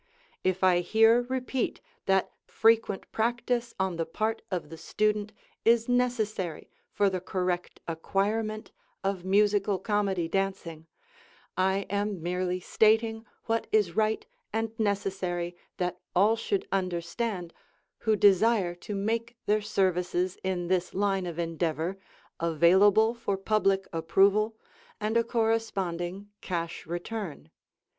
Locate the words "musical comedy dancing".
9.23-10.87